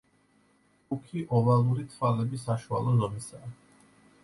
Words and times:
მუქი, 0.93 1.21
ოვალური 1.41 1.85
თვალები 1.93 2.41
საშუალო 2.47 2.97
ზომისაა. 3.03 3.55